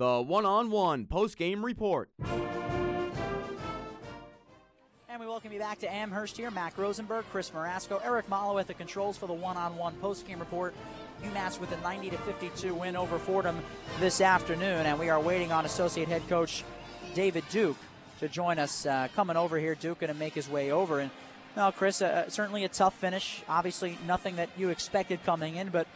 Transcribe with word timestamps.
The 0.00 0.22
one 0.22 0.46
on 0.46 0.70
one 0.70 1.04
post 1.04 1.36
game 1.36 1.62
report. 1.62 2.08
And 5.10 5.20
we 5.20 5.26
welcome 5.26 5.52
you 5.52 5.58
back 5.58 5.78
to 5.80 5.92
Amherst 5.92 6.38
here. 6.38 6.50
Mac 6.50 6.78
Rosenberg, 6.78 7.26
Chris 7.30 7.50
Marasco, 7.50 8.00
Eric 8.02 8.26
Malo 8.30 8.56
at 8.56 8.66
the 8.66 8.72
controls 8.72 9.18
for 9.18 9.26
the 9.26 9.34
one 9.34 9.58
on 9.58 9.76
one 9.76 9.92
post 9.96 10.26
game 10.26 10.38
report. 10.38 10.72
UMass 11.22 11.60
with 11.60 11.70
a 11.72 11.80
90 11.82 12.08
to 12.08 12.16
52 12.16 12.72
win 12.72 12.96
over 12.96 13.18
Fordham 13.18 13.58
this 13.98 14.22
afternoon. 14.22 14.86
And 14.86 14.98
we 14.98 15.10
are 15.10 15.20
waiting 15.20 15.52
on 15.52 15.66
associate 15.66 16.08
head 16.08 16.26
coach 16.30 16.64
David 17.12 17.44
Duke 17.50 17.76
to 18.20 18.28
join 18.28 18.58
us. 18.58 18.86
Uh, 18.86 19.08
coming 19.14 19.36
over 19.36 19.58
here, 19.58 19.74
Duke 19.74 19.98
going 20.00 20.10
to 20.10 20.18
make 20.18 20.32
his 20.32 20.48
way 20.48 20.72
over. 20.72 21.00
And 21.00 21.10
well, 21.56 21.72
Chris, 21.72 22.00
uh, 22.00 22.30
certainly 22.30 22.64
a 22.64 22.70
tough 22.70 22.94
finish. 22.94 23.42
Obviously, 23.50 23.98
nothing 24.06 24.36
that 24.36 24.48
you 24.56 24.70
expected 24.70 25.22
coming 25.26 25.56
in, 25.56 25.68
but 25.68 25.86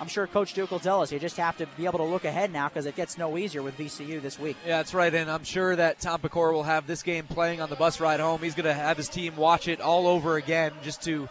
I'm 0.00 0.08
sure 0.08 0.26
Coach 0.26 0.54
Duke 0.54 0.70
will 0.70 0.80
tell 0.80 1.02
us 1.02 1.12
you 1.12 1.18
just 1.18 1.36
have 1.36 1.56
to 1.58 1.66
be 1.76 1.86
able 1.86 1.98
to 1.98 2.04
look 2.04 2.24
ahead 2.24 2.52
now 2.52 2.68
because 2.68 2.86
it 2.86 2.96
gets 2.96 3.16
no 3.16 3.38
easier 3.38 3.62
with 3.62 3.78
VCU 3.78 4.20
this 4.20 4.38
week. 4.38 4.56
Yeah, 4.66 4.78
that's 4.78 4.92
right. 4.92 5.14
And 5.14 5.30
I'm 5.30 5.44
sure 5.44 5.76
that 5.76 6.00
Tom 6.00 6.20
Pecora 6.20 6.52
will 6.52 6.64
have 6.64 6.86
this 6.86 7.02
game 7.02 7.26
playing 7.26 7.60
on 7.60 7.70
the 7.70 7.76
bus 7.76 8.00
ride 8.00 8.20
home. 8.20 8.40
He's 8.40 8.54
going 8.54 8.64
to 8.64 8.74
have 8.74 8.96
his 8.96 9.08
team 9.08 9.36
watch 9.36 9.68
it 9.68 9.80
all 9.80 10.06
over 10.06 10.36
again 10.36 10.72
just 10.82 11.02
to 11.02 11.28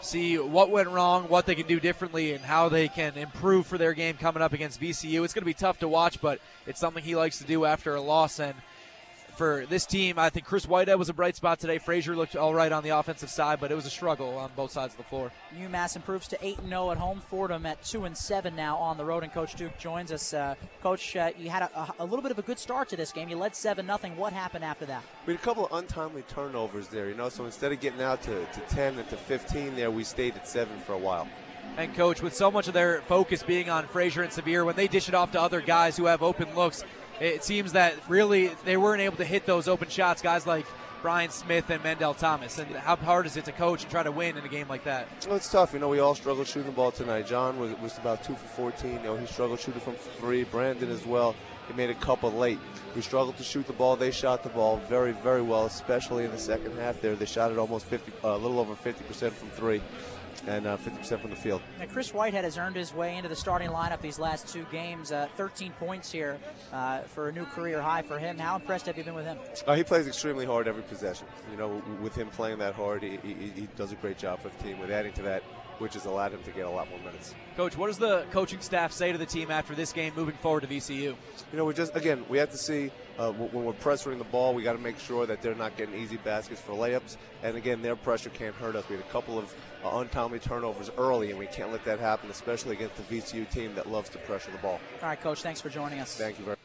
see 0.00 0.38
what 0.38 0.70
went 0.70 0.88
wrong, 0.88 1.24
what 1.24 1.46
they 1.46 1.54
can 1.54 1.66
do 1.66 1.80
differently, 1.80 2.32
and 2.32 2.44
how 2.44 2.68
they 2.68 2.86
can 2.86 3.16
improve 3.16 3.66
for 3.66 3.76
their 3.76 3.92
game 3.92 4.16
coming 4.16 4.42
up 4.42 4.52
against 4.52 4.80
VCU. 4.80 5.24
It's 5.24 5.34
going 5.34 5.42
to 5.42 5.46
be 5.46 5.54
tough 5.54 5.80
to 5.80 5.88
watch, 5.88 6.20
but 6.20 6.38
it's 6.66 6.78
something 6.78 7.02
he 7.02 7.16
likes 7.16 7.38
to 7.38 7.44
do 7.44 7.64
after 7.64 7.94
a 7.96 8.00
loss. 8.00 8.38
And 8.38 8.54
for 9.36 9.66
this 9.68 9.86
team. 9.86 10.18
I 10.18 10.30
think 10.30 10.46
Chris 10.46 10.66
Whitehead 10.66 10.98
was 10.98 11.08
a 11.08 11.14
bright 11.14 11.36
spot 11.36 11.60
today. 11.60 11.78
Frazier 11.78 12.16
looked 12.16 12.36
all 12.36 12.54
right 12.54 12.72
on 12.72 12.82
the 12.82 12.90
offensive 12.90 13.30
side, 13.30 13.60
but 13.60 13.70
it 13.70 13.74
was 13.74 13.86
a 13.86 13.90
struggle 13.90 14.36
on 14.38 14.50
both 14.56 14.72
sides 14.72 14.94
of 14.94 14.98
the 14.98 15.04
floor. 15.04 15.30
UMass 15.58 15.96
improves 15.96 16.26
to 16.28 16.44
8 16.44 16.58
0 16.66 16.90
at 16.90 16.98
home. 16.98 17.20
Fordham 17.28 17.66
at 17.66 17.82
2 17.84 18.04
and 18.04 18.16
7 18.16 18.56
now 18.56 18.76
on 18.76 18.96
the 18.96 19.04
road, 19.04 19.22
and 19.22 19.32
Coach 19.32 19.54
Duke 19.54 19.76
joins 19.78 20.10
us. 20.10 20.32
Uh, 20.32 20.54
Coach, 20.82 21.16
uh, 21.16 21.30
you 21.38 21.50
had 21.50 21.62
a, 21.62 21.94
a, 21.98 22.04
little 22.04 22.22
bit 22.22 22.30
of 22.30 22.38
a 22.38 22.42
good 22.42 22.58
start 22.58 22.88
to 22.88 22.96
this 22.96 23.12
game. 23.12 23.28
You 23.28 23.36
led 23.36 23.54
7 23.54 23.86
0. 23.86 23.98
What 24.16 24.32
happened 24.32 24.64
after 24.64 24.86
that? 24.86 25.02
We 25.26 25.34
had 25.34 25.42
a 25.42 25.44
couple 25.44 25.66
of 25.66 25.72
untimely 25.72 26.22
turnovers 26.22 26.88
there, 26.88 27.08
you 27.08 27.14
know, 27.14 27.28
so 27.28 27.44
instead 27.44 27.72
of 27.72 27.80
getting 27.80 28.02
out 28.02 28.22
to, 28.22 28.44
to 28.44 28.60
10 28.68 28.98
and 28.98 29.08
to 29.10 29.16
15 29.16 29.76
there, 29.76 29.90
we 29.90 30.04
stayed 30.04 30.34
at 30.36 30.48
7 30.48 30.78
for 30.80 30.94
a 30.94 30.98
while. 30.98 31.28
And 31.76 31.94
coach, 31.94 32.22
with 32.22 32.34
so 32.34 32.50
much 32.50 32.68
of 32.68 32.74
their 32.74 33.02
focus 33.02 33.42
being 33.42 33.68
on 33.68 33.86
Frazier 33.88 34.22
and 34.22 34.32
Severe, 34.32 34.64
when 34.64 34.76
they 34.76 34.88
dish 34.88 35.08
it 35.08 35.14
off 35.14 35.32
to 35.32 35.40
other 35.40 35.60
guys 35.60 35.96
who 35.96 36.06
have 36.06 36.22
open 36.22 36.54
looks, 36.54 36.84
it 37.20 37.44
seems 37.44 37.72
that 37.72 37.94
really 38.08 38.50
they 38.64 38.76
weren't 38.76 39.02
able 39.02 39.16
to 39.16 39.24
hit 39.24 39.46
those 39.46 39.68
open 39.68 39.88
shots. 39.88 40.22
Guys 40.22 40.46
like 40.46 40.66
Brian 41.02 41.30
Smith 41.30 41.70
and 41.70 41.82
Mandell 41.82 42.16
Thomas. 42.16 42.58
And 42.58 42.68
how 42.74 42.96
hard 42.96 43.26
is 43.26 43.36
it 43.36 43.44
to 43.44 43.52
coach 43.52 43.82
and 43.82 43.90
try 43.90 44.02
to 44.02 44.10
win 44.10 44.36
in 44.36 44.44
a 44.44 44.48
game 44.48 44.68
like 44.68 44.84
that? 44.84 45.06
Well, 45.26 45.36
it's 45.36 45.50
tough. 45.50 45.72
You 45.72 45.78
know, 45.78 45.88
we 45.88 46.00
all 46.00 46.14
struggled 46.14 46.46
shooting 46.46 46.70
the 46.70 46.76
ball 46.76 46.90
tonight. 46.90 47.26
John 47.26 47.58
was, 47.58 47.78
was 47.80 47.96
about 47.98 48.24
two 48.24 48.34
for 48.34 48.48
14. 48.48 48.92
You 48.92 48.98
know, 49.00 49.16
he 49.16 49.26
struggled 49.26 49.60
shooting 49.60 49.80
from 49.80 49.94
three. 49.94 50.44
Branden 50.44 50.90
as 50.90 51.06
well. 51.06 51.34
He 51.68 51.74
made 51.74 51.90
a 51.90 51.94
couple 51.94 52.32
late. 52.32 52.58
We 52.94 53.02
struggled 53.02 53.36
to 53.38 53.44
shoot 53.44 53.66
the 53.66 53.72
ball. 53.72 53.96
They 53.96 54.10
shot 54.10 54.42
the 54.42 54.48
ball 54.48 54.78
very, 54.88 55.12
very 55.12 55.42
well, 55.42 55.66
especially 55.66 56.24
in 56.24 56.30
the 56.30 56.38
second 56.38 56.76
half. 56.78 57.00
There, 57.00 57.14
they 57.14 57.26
shot 57.26 57.50
it 57.50 57.58
almost 57.58 57.86
50, 57.86 58.12
uh, 58.24 58.28
a 58.28 58.38
little 58.38 58.60
over 58.60 58.74
50% 58.74 59.32
from 59.32 59.50
three 59.50 59.82
and 60.46 60.66
uh, 60.66 60.76
50% 60.76 61.20
from 61.20 61.30
the 61.30 61.36
field. 61.36 61.60
Now, 61.78 61.86
Chris 61.86 62.12
Whitehead 62.12 62.44
has 62.44 62.58
earned 62.58 62.76
his 62.76 62.94
way 62.94 63.16
into 63.16 63.28
the 63.28 63.36
starting 63.36 63.70
lineup 63.70 64.00
these 64.00 64.18
last 64.18 64.48
two 64.48 64.66
games. 64.70 65.12
Uh, 65.12 65.28
13 65.36 65.72
points 65.72 66.10
here 66.10 66.38
uh, 66.72 67.00
for 67.02 67.28
a 67.28 67.32
new 67.32 67.44
career 67.44 67.80
high 67.80 68.02
for 68.02 68.18
him. 68.18 68.38
How 68.38 68.56
impressed 68.56 68.86
have 68.86 68.96
you 68.96 69.04
been 69.04 69.14
with 69.14 69.26
him? 69.26 69.38
Uh, 69.66 69.74
he 69.74 69.84
plays 69.84 70.06
extremely 70.06 70.46
hard 70.46 70.68
every 70.68 70.82
possession. 70.82 71.26
You 71.50 71.56
know, 71.56 71.82
with 72.00 72.14
him 72.14 72.28
playing 72.28 72.58
that 72.58 72.74
hard, 72.74 73.02
he, 73.02 73.18
he, 73.22 73.34
he 73.34 73.68
does 73.76 73.92
a 73.92 73.96
great 73.96 74.18
job 74.18 74.40
for 74.40 74.48
the 74.48 74.62
team. 74.62 74.78
With 74.78 74.90
adding 74.90 75.12
to 75.14 75.22
that, 75.22 75.42
which 75.78 75.94
has 75.94 76.04
allowed 76.06 76.32
him 76.32 76.42
to 76.44 76.50
get 76.50 76.66
a 76.66 76.70
lot 76.70 76.88
more 76.90 76.98
minutes. 77.00 77.34
Coach, 77.56 77.76
what 77.76 77.86
does 77.86 77.98
the 77.98 78.24
coaching 78.30 78.60
staff 78.60 78.92
say 78.92 79.12
to 79.12 79.18
the 79.18 79.26
team 79.26 79.50
after 79.50 79.74
this 79.74 79.92
game 79.92 80.12
moving 80.16 80.34
forward 80.36 80.62
to 80.62 80.66
VCU? 80.66 81.00
You 81.00 81.16
know, 81.52 81.64
we 81.64 81.74
just, 81.74 81.94
again, 81.96 82.24
we 82.28 82.38
have 82.38 82.50
to 82.50 82.58
see 82.58 82.90
uh, 83.18 83.32
when 83.32 83.64
we're 83.64 83.72
pressuring 83.72 84.18
the 84.18 84.24
ball, 84.24 84.54
we 84.54 84.62
got 84.62 84.74
to 84.74 84.78
make 84.78 84.98
sure 84.98 85.26
that 85.26 85.42
they're 85.42 85.54
not 85.54 85.76
getting 85.76 85.94
easy 85.94 86.16
baskets 86.18 86.60
for 86.60 86.72
layups. 86.72 87.16
And 87.42 87.56
again, 87.56 87.82
their 87.82 87.96
pressure 87.96 88.30
can't 88.30 88.54
hurt 88.54 88.76
us. 88.76 88.88
We 88.88 88.96
had 88.96 89.04
a 89.04 89.08
couple 89.08 89.38
of 89.38 89.54
uh, 89.84 89.98
untimely 89.98 90.38
turnovers 90.38 90.90
early, 90.98 91.30
and 91.30 91.38
we 91.38 91.46
can't 91.46 91.72
let 91.72 91.84
that 91.84 91.98
happen, 91.98 92.30
especially 92.30 92.76
against 92.76 92.96
the 92.96 93.16
VCU 93.16 93.48
team 93.50 93.74
that 93.74 93.90
loves 93.90 94.08
to 94.10 94.18
pressure 94.18 94.50
the 94.50 94.58
ball. 94.58 94.80
All 95.02 95.08
right, 95.08 95.20
Coach, 95.20 95.42
thanks 95.42 95.60
for 95.60 95.70
joining 95.70 96.00
us. 96.00 96.16
Thank 96.16 96.38
you 96.38 96.44
very 96.44 96.52
much. 96.52 96.58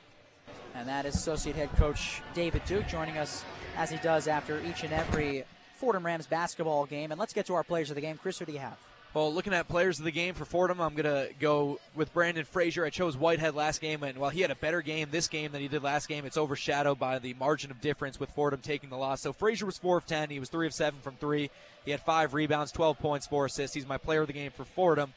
And 0.75 0.87
that 0.87 1.05
is 1.05 1.15
Associate 1.15 1.55
Head 1.55 1.69
Coach 1.75 2.21
David 2.33 2.63
Duke 2.65 2.87
joining 2.87 3.17
us 3.17 3.43
as 3.77 3.89
he 3.89 3.97
does 3.97 4.27
after 4.27 4.61
each 4.63 4.83
and 4.83 4.93
every 4.93 5.43
Fordham 5.75 6.05
Rams 6.05 6.27
basketball 6.27 6.85
game. 6.85 7.11
And 7.11 7.19
let's 7.19 7.33
get 7.33 7.45
to 7.47 7.55
our 7.55 7.63
players 7.63 7.89
of 7.89 7.95
the 7.95 8.01
game. 8.01 8.17
Chris, 8.17 8.39
who 8.39 8.45
do 8.45 8.51
you 8.51 8.59
have? 8.59 8.77
Well, 9.13 9.33
looking 9.33 9.53
at 9.53 9.67
players 9.67 9.99
of 9.99 10.05
the 10.05 10.11
game 10.11 10.35
for 10.35 10.45
Fordham, 10.45 10.79
I'm 10.79 10.95
going 10.95 11.03
to 11.03 11.33
go 11.37 11.81
with 11.95 12.13
Branden 12.13 12.45
Frazier. 12.45 12.85
I 12.85 12.89
chose 12.89 13.17
Whitehead 13.17 13.55
last 13.55 13.81
game, 13.81 14.03
and 14.03 14.17
while 14.17 14.29
he 14.29 14.39
had 14.39 14.51
a 14.51 14.55
better 14.55 14.81
game 14.81 15.09
this 15.11 15.27
game 15.27 15.51
than 15.51 15.59
he 15.59 15.67
did 15.67 15.83
last 15.83 16.07
game, 16.07 16.23
it's 16.23 16.37
overshadowed 16.37 16.97
by 16.97 17.19
the 17.19 17.33
margin 17.33 17.71
of 17.71 17.81
difference 17.81 18.21
with 18.21 18.31
Fordham 18.31 18.61
taking 18.61 18.89
the 18.89 18.95
loss. 18.95 19.19
So 19.19 19.33
Frazier 19.33 19.65
was 19.65 19.77
4 19.77 19.97
of 19.97 20.05
10. 20.05 20.29
He 20.29 20.39
was 20.39 20.47
3 20.47 20.65
of 20.65 20.73
7 20.73 21.01
from 21.01 21.15
3. 21.15 21.49
He 21.83 21.91
had 21.91 21.99
5 21.99 22.33
rebounds, 22.33 22.71
12 22.71 22.99
points, 22.99 23.27
4 23.27 23.47
assists. 23.47 23.75
He's 23.75 23.85
my 23.85 23.97
player 23.97 24.21
of 24.21 24.27
the 24.27 24.33
game 24.33 24.51
for 24.51 24.63
Fordham. 24.63 25.11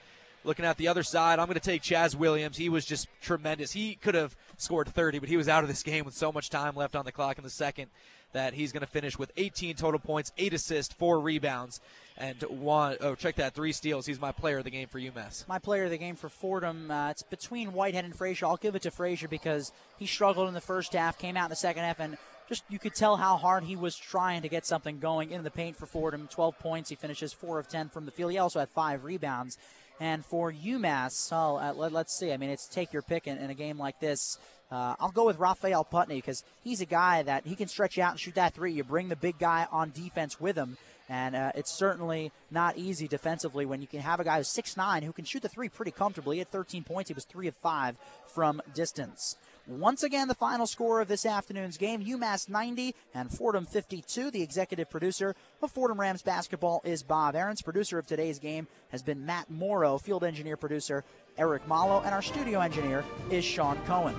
Looking 0.44 0.64
at 0.64 0.76
the 0.76 0.88
other 0.88 1.02
side, 1.02 1.38
I'm 1.38 1.46
going 1.46 1.54
to 1.54 1.60
take 1.60 1.82
Chaz 1.82 2.14
Williams. 2.14 2.56
He 2.56 2.68
was 2.68 2.84
just 2.84 3.08
tremendous. 3.20 3.72
He 3.72 3.94
could 3.94 4.14
have 4.14 4.36
scored 4.58 4.88
30, 4.88 5.18
but 5.18 5.28
he 5.28 5.36
was 5.36 5.48
out 5.48 5.64
of 5.64 5.68
this 5.68 5.82
game 5.82 6.04
with 6.04 6.14
so 6.14 6.30
much 6.30 6.50
time 6.50 6.76
left 6.76 6.94
on 6.94 7.04
the 7.04 7.12
clock 7.12 7.38
in 7.38 7.44
the 7.44 7.50
second 7.50 7.90
that 8.32 8.52
he's 8.52 8.72
going 8.72 8.82
to 8.82 8.86
finish 8.86 9.18
with 9.18 9.30
18 9.36 9.76
total 9.76 10.00
points, 10.00 10.32
8 10.36 10.52
assists, 10.52 10.92
4 10.94 11.20
rebounds 11.20 11.80
and 12.16 12.40
one 12.42 12.96
oh 13.00 13.14
check 13.14 13.36
that 13.36 13.54
three 13.54 13.72
steals. 13.72 14.06
He's 14.06 14.20
my 14.20 14.32
player 14.32 14.58
of 14.58 14.64
the 14.64 14.70
game 14.70 14.86
for 14.86 15.00
UMass. 15.00 15.46
My 15.48 15.58
player 15.58 15.84
of 15.84 15.90
the 15.90 15.98
game 15.98 16.16
for 16.16 16.28
Fordham. 16.28 16.90
Uh, 16.90 17.10
it's 17.10 17.22
between 17.22 17.72
Whitehead 17.72 18.04
and 18.04 18.14
Frazier. 18.14 18.46
I'll 18.46 18.56
give 18.56 18.74
it 18.74 18.82
to 18.82 18.90
Frazier 18.90 19.28
because 19.28 19.72
he 19.98 20.06
struggled 20.06 20.48
in 20.48 20.54
the 20.54 20.60
first 20.60 20.92
half, 20.92 21.18
came 21.18 21.36
out 21.36 21.44
in 21.44 21.50
the 21.50 21.56
second 21.56 21.82
half, 21.82 21.98
and 21.98 22.16
just 22.48 22.62
you 22.68 22.78
could 22.78 22.94
tell 22.94 23.16
how 23.16 23.36
hard 23.36 23.64
he 23.64 23.74
was 23.74 23.96
trying 23.96 24.42
to 24.42 24.48
get 24.48 24.64
something 24.64 25.00
going 25.00 25.30
in 25.30 25.42
the 25.42 25.50
paint 25.50 25.76
for 25.76 25.86
Fordham. 25.86 26.28
12 26.28 26.58
points. 26.58 26.88
He 26.88 26.94
finishes 26.94 27.32
four 27.32 27.58
of 27.58 27.68
10 27.68 27.88
from 27.88 28.04
the 28.04 28.12
field. 28.12 28.30
He 28.30 28.38
also 28.38 28.60
had 28.60 28.68
five 28.68 29.04
rebounds. 29.04 29.58
And 30.00 30.24
for 30.24 30.52
UMass, 30.52 31.30
well, 31.30 31.58
uh, 31.58 31.72
let, 31.72 31.94
us 31.94 32.16
see. 32.18 32.32
I 32.32 32.36
mean, 32.36 32.50
it's 32.50 32.66
take 32.66 32.92
your 32.92 33.02
pick 33.02 33.26
in, 33.26 33.38
in 33.38 33.50
a 33.50 33.54
game 33.54 33.78
like 33.78 34.00
this. 34.00 34.38
Uh, 34.70 34.96
I'll 34.98 35.12
go 35.12 35.26
with 35.26 35.38
Raphael 35.38 35.84
Putney 35.84 36.16
because 36.16 36.42
he's 36.62 36.80
a 36.80 36.86
guy 36.86 37.22
that 37.22 37.46
he 37.46 37.54
can 37.54 37.68
stretch 37.68 37.98
out 37.98 38.12
and 38.12 38.20
shoot 38.20 38.34
that 38.34 38.54
three. 38.54 38.72
You 38.72 38.82
bring 38.82 39.08
the 39.08 39.16
big 39.16 39.38
guy 39.38 39.66
on 39.70 39.92
defense 39.92 40.40
with 40.40 40.56
him. 40.56 40.76
And 41.08 41.36
uh, 41.36 41.52
it's 41.54 41.72
certainly 41.72 42.32
not 42.50 42.78
easy 42.78 43.06
defensively 43.06 43.66
when 43.66 43.82
you 43.82 43.86
can 43.86 44.00
have 44.00 44.20
a 44.20 44.24
guy 44.24 44.38
who's 44.38 44.48
6'9 44.48 45.02
who 45.02 45.12
can 45.12 45.26
shoot 45.26 45.42
the 45.42 45.48
three 45.48 45.68
pretty 45.68 45.90
comfortably. 45.90 46.40
At 46.40 46.48
13 46.48 46.82
points, 46.82 47.10
he 47.10 47.14
was 47.14 47.26
3 47.26 47.46
of 47.48 47.54
5 47.56 47.96
from 48.34 48.62
distance. 48.74 49.36
Once 49.66 50.02
again, 50.02 50.28
the 50.28 50.34
final 50.34 50.66
score 50.66 51.00
of 51.00 51.08
this 51.08 51.24
afternoon's 51.24 51.78
game 51.78 52.04
UMass 52.04 52.50
90 52.50 52.94
and 53.14 53.30
Fordham 53.30 53.64
52. 53.64 54.30
The 54.30 54.42
executive 54.42 54.90
producer 54.90 55.34
of 55.62 55.70
Fordham 55.70 55.98
Rams 55.98 56.20
basketball 56.20 56.82
is 56.84 57.02
Bob 57.02 57.34
Ahrens. 57.34 57.62
Producer 57.62 57.98
of 57.98 58.06
today's 58.06 58.38
game 58.38 58.68
has 58.90 59.02
been 59.02 59.24
Matt 59.24 59.48
Morrow, 59.48 59.96
field 59.96 60.22
engineer 60.22 60.58
producer 60.58 61.02
Eric 61.38 61.66
Malo, 61.66 62.02
and 62.04 62.14
our 62.14 62.20
studio 62.20 62.60
engineer 62.60 63.04
is 63.30 63.42
Sean 63.42 63.78
Cohen. 63.86 64.14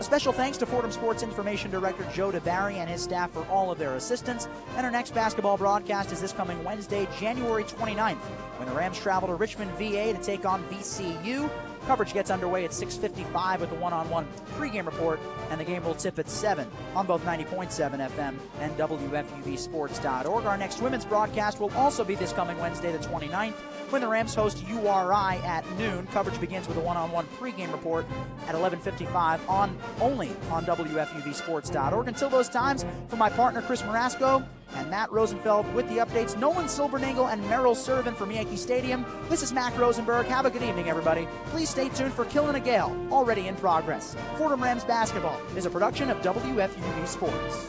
A 0.00 0.02
special 0.02 0.32
thanks 0.32 0.56
to 0.56 0.64
Fordham 0.64 0.90
Sports 0.90 1.22
Information 1.22 1.70
Director 1.70 2.06
Joe 2.14 2.32
DiBari 2.32 2.76
and 2.76 2.88
his 2.88 3.02
staff 3.02 3.30
for 3.30 3.46
all 3.48 3.70
of 3.70 3.78
their 3.78 3.94
assistance. 3.94 4.48
And 4.76 4.86
our 4.86 4.90
next 4.90 5.14
basketball 5.14 5.58
broadcast 5.58 6.12
is 6.12 6.20
this 6.22 6.32
coming 6.32 6.64
Wednesday, 6.64 7.06
January 7.20 7.64
29th, 7.64 8.16
when 8.56 8.66
the 8.66 8.74
Rams 8.74 8.98
travel 8.98 9.28
to 9.28 9.34
Richmond, 9.34 9.70
VA 9.72 10.14
to 10.14 10.18
take 10.22 10.46
on 10.46 10.64
VCU. 10.64 11.50
Coverage 11.88 12.12
gets 12.12 12.30
underway 12.30 12.66
at 12.66 12.72
6:55 12.74 13.60
with 13.60 13.70
the 13.70 13.76
one-on-one 13.76 14.26
pregame 14.58 14.84
report, 14.84 15.18
and 15.50 15.58
the 15.58 15.64
game 15.64 15.82
will 15.82 15.94
tip 15.94 16.18
at 16.18 16.28
7 16.28 16.68
on 16.94 17.06
both 17.06 17.24
90.7 17.24 17.98
FM 17.98 18.38
and 18.60 18.76
WFUVSports.org. 18.76 20.44
Our 20.44 20.58
next 20.58 20.82
women's 20.82 21.06
broadcast 21.06 21.60
will 21.60 21.72
also 21.74 22.04
be 22.04 22.14
this 22.14 22.34
coming 22.34 22.58
Wednesday, 22.58 22.92
the 22.92 22.98
29th, 22.98 23.54
when 23.88 24.02
the 24.02 24.06
Rams 24.06 24.34
host 24.34 24.62
URI 24.68 25.38
at 25.42 25.64
noon. 25.78 26.06
Coverage 26.08 26.38
begins 26.38 26.68
with 26.68 26.76
a 26.76 26.80
one-on-one 26.80 27.26
pregame 27.40 27.72
report 27.72 28.04
at 28.48 28.54
11:55 28.54 29.40
on 29.48 29.74
only 29.98 30.36
on 30.50 30.66
WFUVSports.org. 30.66 32.06
Until 32.06 32.28
those 32.28 32.50
times, 32.50 32.84
for 33.08 33.16
my 33.16 33.30
partner 33.30 33.62
Chris 33.62 33.80
Marasco 33.80 34.44
and 34.74 34.90
Matt 34.90 35.10
Rosenfeld 35.10 35.72
with 35.74 35.88
the 35.88 35.96
updates. 35.96 36.38
Nolan 36.38 36.66
Silbernagle 36.66 37.32
and 37.32 37.42
Merrill 37.48 37.74
Servin 37.74 38.14
from 38.14 38.30
Yankee 38.30 38.56
Stadium. 38.56 39.04
This 39.28 39.42
is 39.42 39.52
Mac 39.52 39.76
Rosenberg. 39.78 40.26
Have 40.26 40.46
a 40.46 40.50
good 40.50 40.62
evening, 40.62 40.88
everybody. 40.88 41.26
Please 41.46 41.68
stay 41.68 41.88
tuned 41.88 42.12
for 42.12 42.24
Killing 42.26 42.56
a 42.56 42.60
Gale, 42.60 42.94
already 43.10 43.48
in 43.48 43.56
progress. 43.56 44.16
Fordham 44.36 44.62
Rams 44.62 44.84
basketball 44.84 45.40
is 45.56 45.66
a 45.66 45.70
production 45.70 46.10
of 46.10 46.18
WFUV 46.18 47.06
Sports. 47.06 47.66